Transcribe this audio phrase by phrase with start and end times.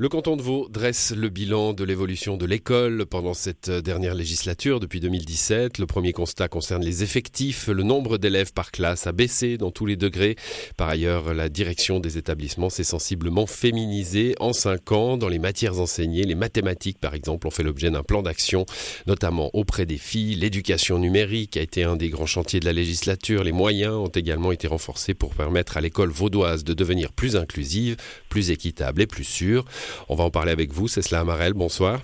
[0.00, 4.78] Le canton de Vaud dresse le bilan de l'évolution de l'école pendant cette dernière législature
[4.78, 5.78] depuis 2017.
[5.78, 7.66] Le premier constat concerne les effectifs.
[7.66, 10.36] Le nombre d'élèves par classe a baissé dans tous les degrés.
[10.76, 15.16] Par ailleurs, la direction des établissements s'est sensiblement féminisée en cinq ans.
[15.16, 18.66] Dans les matières enseignées, les mathématiques par exemple ont fait l'objet d'un plan d'action,
[19.08, 20.36] notamment auprès des filles.
[20.36, 23.42] L'éducation numérique a été un des grands chantiers de la législature.
[23.42, 27.96] Les moyens ont également été renforcés pour permettre à l'école vaudoise de devenir plus inclusive,
[28.28, 29.64] plus équitable et plus sûre.
[30.08, 32.00] On va en parler avec vous, c'est cela Amarel, bonsoir.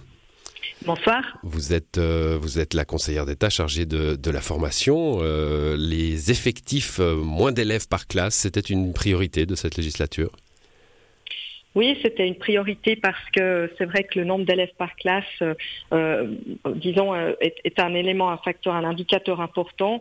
[0.84, 1.22] Bonsoir.
[1.42, 5.18] Vous êtes, euh, vous êtes la conseillère d'État chargée de, la formation.
[5.20, 10.30] Euh, les effectifs, euh, moins d'élèves par classe, c'était une priorité de cette législature?
[11.74, 15.54] Oui, c'était une priorité parce que c'est vrai que le nombre d'élèves par classe, euh,
[15.92, 16.26] euh
[16.76, 20.00] disons, euh, est, un élément, un facteur, un indicateur important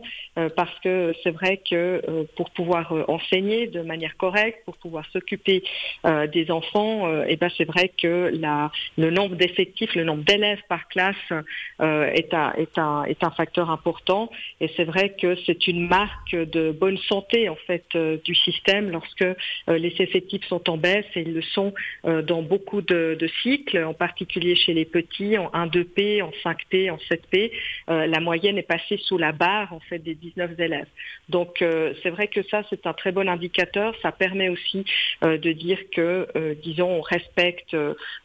[0.56, 5.62] parce que c'est vrai que pour pouvoir enseigner de manière correcte, pour pouvoir s'occuper
[6.04, 8.32] des enfants, eh ben c'est vrai que
[8.96, 11.16] le nombre d'effectifs, le nombre d'élèves par classe
[11.80, 12.52] est, un,
[13.04, 14.30] est un facteur important.
[14.60, 17.84] Et c'est vrai que c'est une marque de bonne santé en fait
[18.24, 19.26] du système lorsque
[19.68, 21.63] les effectifs sont en baisse et ils le sont
[22.04, 26.96] euh, dans beaucoup de, cycles, en particulier chez les petits, en 1-2P, en 5P, en
[26.96, 27.50] 7P.
[27.88, 30.86] Euh, la moyenne est passée sous la barre en fait des 19 élèves.
[31.28, 33.94] Donc euh, c'est vrai que ça c'est un très bon indicateur.
[34.02, 34.84] Ça permet aussi
[35.22, 36.28] de dire que,
[36.62, 37.76] disons, on respecte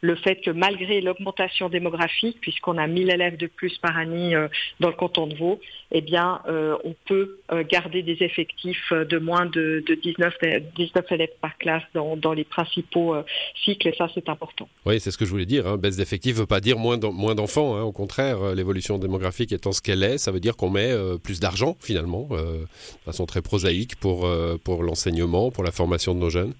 [0.01, 4.35] le fait que malgré l'augmentation démographique, puisqu'on a 1000 élèves de plus par année
[4.79, 5.59] dans le canton de Vaud,
[5.91, 10.33] eh bien, on peut garder des effectifs de moins de, 19,
[10.75, 13.15] 19 élèves par classe dans les principaux
[13.63, 14.67] cycle et ça c'est important.
[14.85, 15.67] Oui, c'est ce que je voulais dire.
[15.67, 15.77] Hein.
[15.77, 17.75] Baisse d'effectifs ne veut pas dire moins d'enfants.
[17.75, 17.83] Hein.
[17.83, 21.17] Au contraire, euh, l'évolution démographique étant ce qu'elle est, ça veut dire qu'on met euh,
[21.17, 24.29] plus d'argent finalement, euh, de façon très prosaïque pour,
[24.63, 26.53] pour l'enseignement, pour la formation de nos jeunes.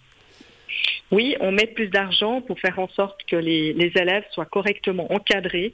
[1.12, 5.74] Oui, on met plus d'argent pour faire en sorte que les, élèves soient correctement encadrés,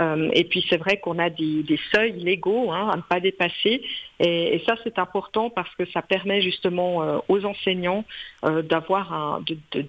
[0.00, 3.82] et puis c'est vrai qu'on a des, seuils légaux hein, à ne pas dépasser.
[4.18, 8.04] Et, ça c'est important parce que ça permet justement aux enseignants
[8.42, 9.82] d'avoir de, de,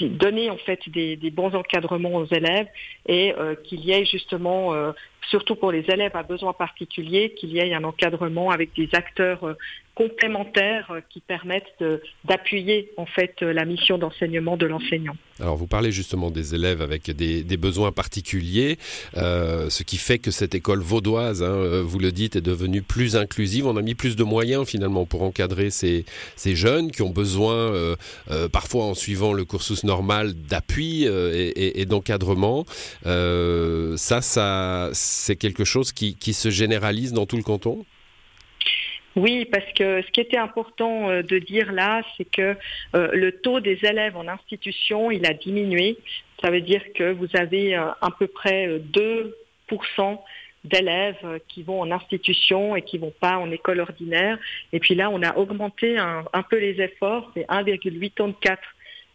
[0.00, 2.68] donner en fait des, bons encadrements aux élèves
[3.06, 4.92] et euh, qu'il y ait justement, euh,
[5.30, 9.44] surtout pour les élèves à besoins particuliers, qu'il y ait un encadrement avec des acteurs
[9.44, 9.54] euh,
[9.94, 11.84] complémentaires qui permettent
[12.24, 15.14] d'appuyer en fait la mission d'enseignement de l'enseignant.
[15.38, 18.78] Alors vous parlez justement des élèves avec des, besoins particuliers,
[19.14, 23.66] ce qui fait que cette école vaudoise, hein, vous le dites, est devenue plus inclusive.
[23.66, 26.06] On a mis plus de moyens finalement pour encadrer ces,
[26.38, 27.94] jeunes qui ont besoin,
[28.50, 32.64] parfois en suivant le cursus normal d'appui euh, et, d'encadrement.
[33.06, 37.84] Euh, ça, ça c'est quelque chose qui, se généralise dans tout le canton?
[39.14, 42.56] Oui, parce que ce qui était important euh, de dire là, c'est que
[42.94, 45.98] le taux des élèves en institution, il a diminué.
[46.42, 50.18] Ça veut dire que vous avez à peu près 2%
[50.64, 54.38] d'élèves qui vont en institution et qui vont pas en école ordinaire.
[54.72, 58.56] Et puis là, on a augmenté un, un peu les efforts, c'est 1,84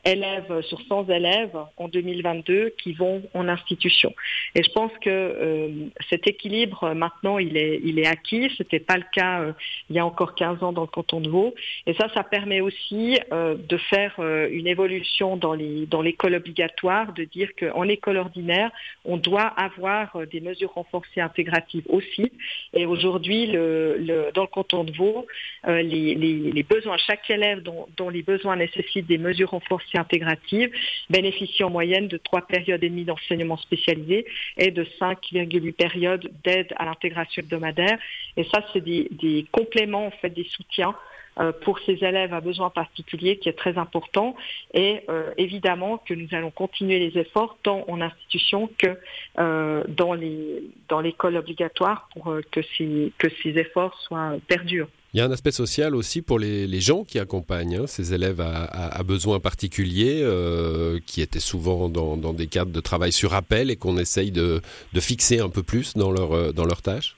[0.08, 4.14] élèves sur 100 élèves en 2022 qui vont en institution.
[4.56, 5.70] Et je pense que euh,
[6.10, 8.52] cet équilibre maintenant il est il est acquis.
[8.58, 9.54] C'était pas le cas euh,
[9.90, 11.54] il y a encore 15 ans dans le canton de Vaud.
[11.86, 14.20] Et ça, ça permet aussi euh, de faire
[14.52, 18.72] une évolution dans dans l'école obligatoire, de dire qu'en école ordinaire,
[19.06, 22.32] on doit avoir des mesures renforcées intégratives aussi.
[22.74, 25.26] Et aujourd'hui, dans le canton de Vaud,
[25.66, 30.72] les, besoins, chaque élève dont les besoins nécessitent des mesures renforcées intégrative
[31.10, 34.26] bénéficie en moyenne de trois périodes et demie d'enseignement spécialisé
[34.58, 37.98] et de 5,8 périodes d'aide à l'intégration hebdomadaire.
[38.36, 40.96] Et ça, c'est des, compléments, en fait, des soutiens
[41.40, 44.36] euh, pour ces élèves à besoins particuliers qui est très important
[44.74, 48.98] et euh, évidemment que nous allons continuer les efforts tant en institution que
[49.38, 50.18] euh, dans
[50.90, 54.90] dans l'école obligatoire pour que ces que ces efforts soient perdurent.
[55.14, 58.42] Il y a un aspect social aussi pour les, gens qui accompagnent hein, ces élèves
[58.42, 63.78] à, besoins particuliers, euh, qui étaient souvent dans, des cadres de travail sur appel et
[63.78, 64.62] qu'on essaye de,
[65.00, 67.16] fixer un peu plus dans leur, euh, dans leur tâche.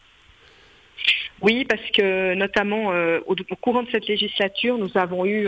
[1.42, 5.48] Oui, parce que notamment euh, au, courant de cette législature, nous avons eu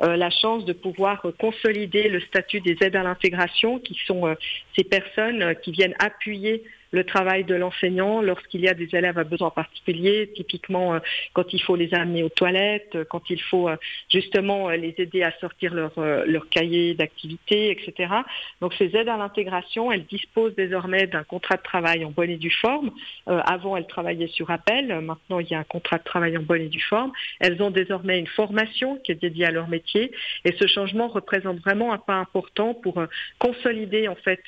[0.00, 4.36] la chance de pouvoir consolider le statut des aides à l'intégration, qui sont
[4.76, 9.24] ces personnes qui viennent appuyer le travail de l'enseignant lorsqu'il y a des élèves à
[9.24, 10.98] besoins particuliers, typiquement euh,
[11.34, 13.76] quand il faut les amener aux toilettes, euh, quand il faut euh,
[14.10, 18.12] justement les aider à sortir leur, leur cahier d'activité, etc.
[18.60, 22.36] Donc ces aides à l'intégration, elles disposent désormais d'un contrat de travail en bonne et
[22.36, 22.90] due forme.
[23.26, 24.86] avant, elles travaillaient sur appel.
[25.00, 27.12] Maintenant, il y a un contrat de travail en bonne et due forme.
[27.40, 30.12] Elles ont désormais une formation qui est dédiée à leur métier.
[30.44, 33.02] Et ce changement représente vraiment un pas important pour
[33.38, 34.40] consolider en fait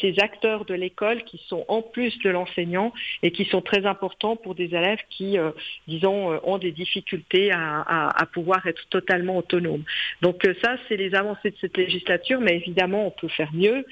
[0.00, 4.36] ces acteurs de l'école qui sont en plus de l'enseignant et qui sont très importants
[4.36, 5.50] pour des élèves qui, euh,
[5.88, 9.84] disons, euh, ont des difficultés à, pouvoir être totalement autonomes.
[10.22, 13.84] Donc euh, ça, c'est les avancées de cette législature, mais évidemment, on peut faire mieux.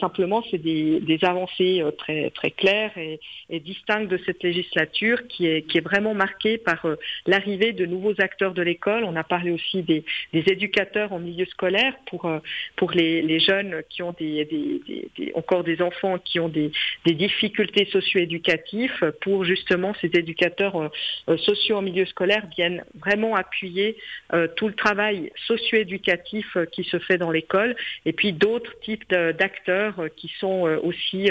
[0.00, 3.20] simplement, c'est des, avancées très, très claires et,
[3.60, 6.86] distinctes de cette législature qui est, qui est vraiment marquée par
[7.26, 9.04] l'arrivée de nouveaux acteurs de l'école.
[9.04, 10.02] On a parlé aussi des,
[10.32, 12.22] éducateurs en milieu scolaire pour,
[12.76, 14.48] pour les, jeunes qui ont des,
[15.34, 16.70] encore des enfants qui ont des,
[17.06, 20.88] des difficultés socio-éducatives pour justement ces éducateurs euh,
[21.28, 23.96] euh, sociaux en milieu scolaire viennent vraiment appuyer
[24.32, 27.76] euh, tout le travail socio-éducatif qui se fait dans l'école
[28.06, 31.30] et puis d'autres types d'acteurs qui sont aussi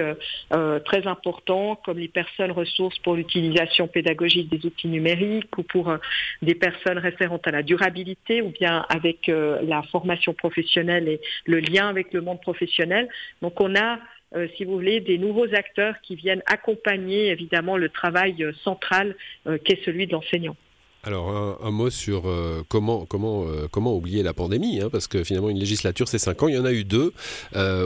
[0.86, 5.94] très importants comme les personnes ressources pour l'utilisation pédagogique des outils numériques ou pour
[6.42, 11.89] des personnes référentes à la durabilité ou bien avec la formation professionnelle et le lien
[11.89, 13.10] avec le monde professionnel.
[13.42, 14.00] Donc on a
[14.36, 19.16] euh, si vous voulez, des nouveaux acteurs qui viennent accompagner évidemment le travail euh, central
[19.48, 20.56] euh, qu'est celui de l'enseignant.
[21.04, 22.24] Alors un, mot sur
[22.68, 26.48] comment comment comment oublier la pandémie hein, parce que finalement une législature c'est cinq ans
[26.48, 27.13] il y en a eu deux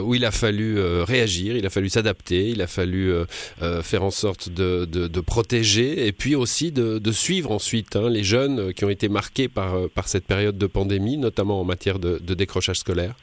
[0.02, 3.12] où il a fallu réagir il a fallu s'adapter il a fallu
[3.82, 8.72] faire en sorte de, de, protéger et puis aussi de, suivre ensuite hein, les jeunes
[8.72, 12.78] qui ont été marqués par par cette période de pandémie notamment en matière de décrochage
[12.78, 13.16] scolaire.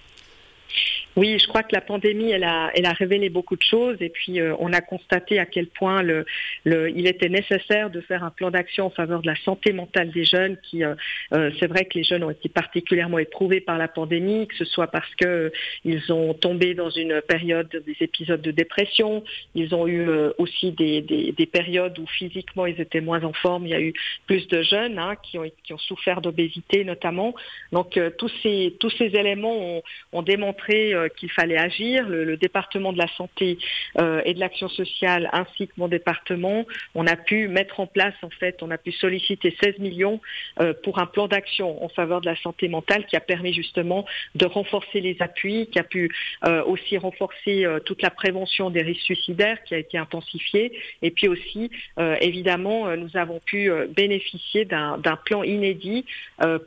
[1.18, 4.10] Oui, je crois que la pandémie, elle a, elle a révélé beaucoup de choses et
[4.10, 6.28] puis euh, on a constaté à quel point le,
[6.64, 10.12] le, il était nécessaire de faire un plan d'action en faveur de la santé mentale
[10.12, 10.58] des jeunes.
[10.58, 10.94] Qui, euh,
[11.34, 14.66] euh, c'est vrai que les jeunes ont été particulièrement éprouvés par la pandémie, que ce
[14.66, 15.52] soit parce que
[15.84, 19.24] ils ont tombé dans une période des épisodes de dépression,
[19.56, 20.08] ils ont eu
[20.38, 23.66] aussi des, des, des, périodes où physiquement ils étaient moins en forme.
[23.66, 23.94] Il y a eu
[24.28, 27.34] plus de jeunes hein, qui, ont, qui ont souffert d'obésité notamment.
[27.72, 29.84] Donc tous ces tous ces éléments ont,
[30.14, 32.08] ont démontré qu'il fallait agir.
[32.08, 33.58] Le, département de la santé
[33.98, 38.14] euh, et de l'action sociale ainsi que mon département, on a pu mettre en place
[38.22, 40.22] en fait, on a pu solliciter 16 millions
[40.60, 44.06] euh, pour un plan d'action en faveur de la santé mentale qui a permis justement
[44.36, 46.12] de renforcer les appuis, qui a pu
[46.46, 50.72] euh, aussi renforcer toute la prévention des risques suicidaires qui a été intensifiée
[51.02, 56.06] et puis aussi évidemment nous avons pu bénéficier d'un plan inédit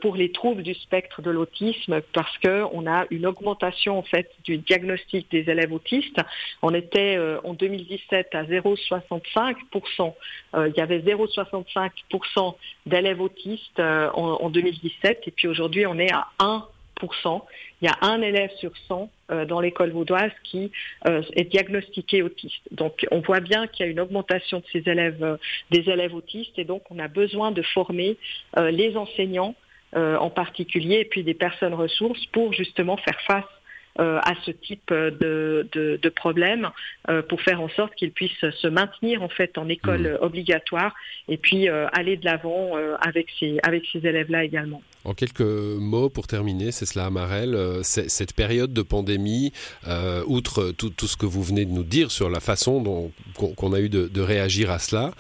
[0.00, 4.58] pour les troubles du spectre de l'autisme parce qu'on a une augmentation en fait du
[4.58, 6.20] diagnostic des élèves autistes.
[6.62, 10.14] On était euh, en 2017 à 0,65%.
[10.55, 12.56] Euh, il y avait 0,65%
[12.87, 17.43] d'élèves autistes euh, en, 2017 et puis aujourd'hui on est à 1%.
[17.82, 19.11] Il y a un élève sur 100
[19.49, 20.70] dans l'école vaudoise qui
[21.06, 22.61] est diagnostiqué autiste.
[22.73, 25.38] Donc on voit bien qu'il y a une augmentation de ces élèves,
[25.70, 28.19] des élèves autistes et donc on a besoin de former
[28.58, 29.55] les enseignants
[29.94, 33.44] en particulier et puis des personnes ressources pour justement faire face
[34.00, 36.69] à ce type de, de, problème
[37.08, 40.25] euh, pour faire en sorte qu'ils puissent se maintenir en fait en école mmh.
[40.25, 40.94] obligatoire
[41.29, 44.82] et puis euh, aller de l'avant avec ces, avec ces élèves-là également.
[45.05, 49.52] En quelques mots pour terminer, c'est cela Amarel, cette période de pandémie,
[50.26, 53.73] outre tout, tout, ce que vous venez de nous dire sur la façon dont qu'on
[53.73, 55.12] a eu de, réagir à cela,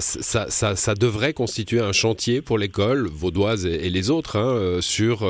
[0.00, 5.20] ça, ça, ça, devrait constituer un chantier pour l'école vaudoise et, les autres hein, sur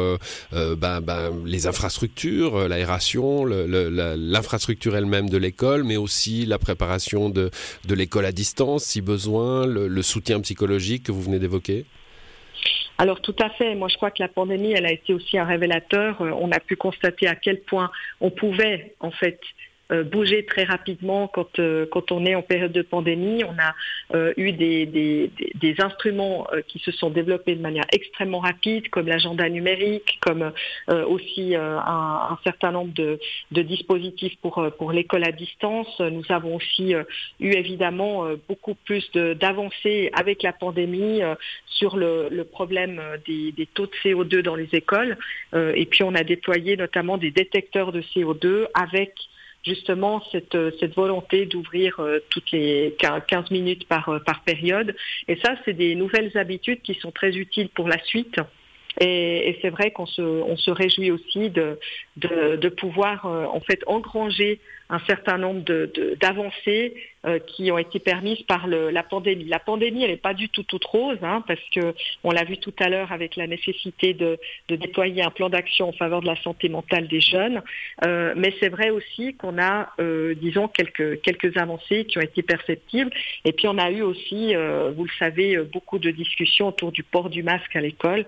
[0.53, 7.51] ben, ben, les infrastructures, l'aération, l'infrastructure elle-même de l'école, mais aussi la préparation de,
[7.89, 11.87] l'école à distance, si besoin, le, soutien psychologique que vous venez d'évoquer?
[12.99, 13.75] Alors tout à fait.
[13.75, 16.21] Moi, je crois que la pandémie, elle a été aussi un révélateur.
[16.23, 17.91] Euh, on a pu constater à quel point
[18.21, 19.41] on pouvait, en fait,
[19.91, 23.45] bouger très rapidement quand, euh, quand on est en période de pandémie.
[23.45, 23.75] On a
[24.15, 29.07] euh, eu des, des, des instruments qui se sont développés de manière extrêmement rapide, comme
[29.07, 30.53] l'agenda numérique, comme
[30.89, 33.19] aussi un, un, certain nombre de,
[33.53, 36.01] de dispositifs pour, pour l'école à distance.
[36.01, 36.95] Nous avons aussi
[37.41, 41.21] eu évidemment beaucoup plus d'avancées avec la pandémie
[41.67, 45.17] sur le, le problème des, des, taux de CO2 dans les écoles.
[45.55, 49.15] et puis on a déployé notamment des détecteurs de CO2 avec
[49.65, 54.95] justement cette, cette volonté d'ouvrir euh, toutes les 15 minutes par, euh, par période.
[55.29, 58.39] Et ça, c'est des nouvelles habitudes qui sont très utiles pour la suite.
[59.01, 61.79] Et, c'est vrai qu'on se, on se réjouit aussi de,
[62.17, 65.63] de, de pouvoir euh, en fait engranger un certain nombre
[66.21, 67.14] d'avancées euh,
[67.47, 69.45] qui ont été permises par la pandémie.
[69.45, 72.59] La pandémie, elle n'est pas du tout toute rose, hein, parce que on l'a vu
[72.59, 74.39] tout à l'heure avec la nécessité de,
[74.69, 77.63] déployer un plan d'action en faveur de la santé mentale des jeunes.
[78.05, 82.43] Euh, mais c'est vrai aussi qu'on a, euh, disons, quelques, quelques avancées qui ont été
[82.43, 83.11] perceptibles.
[83.45, 87.31] Et puis on a eu aussi, vous le savez, beaucoup de discussions autour du port
[87.31, 88.27] du masque à l'école.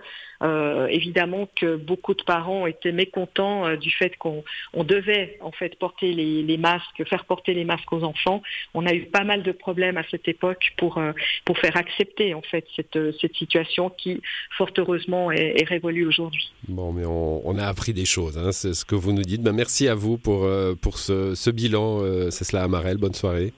[0.90, 6.42] évidemment que beaucoup de parents étaient mécontents du fait qu'on devait en fait porter les,
[6.42, 8.42] les, masques, faire porter les masques aux enfants.
[8.74, 11.12] On a eu pas mal de problèmes à cette époque pour, euh,
[11.44, 14.20] pour faire accepter en fait cette, euh, cette situation qui,
[14.56, 16.52] fort heureusement, est, révolue aujourd'hui.
[16.68, 19.42] Bon, mais on, a appris des choses, hein, c'est ce que vous nous dites.
[19.42, 22.00] Ben, merci à vous pour, euh, pour ce, ce bilan.
[22.30, 22.98] C'est cela, Amarel.
[22.98, 23.52] Bonne soirée.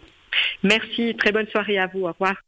[0.63, 2.03] Merci, très bonne soirée à vous.
[2.05, 2.48] Au revoir.